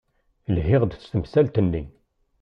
[0.55, 1.83] Lhiɣ-d s temsalt-nni.